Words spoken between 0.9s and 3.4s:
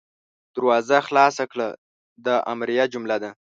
خلاصه کړه– دا امریه جمله ده.